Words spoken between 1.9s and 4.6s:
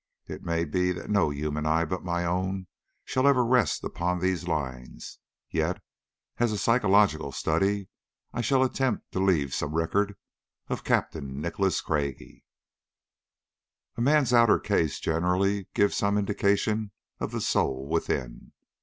my own shall ever rest upon these